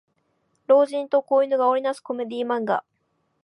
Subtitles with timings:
[0.65, 2.83] 老人と子犬が織りなすコメディ漫画